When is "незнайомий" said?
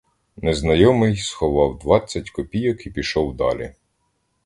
0.37-1.17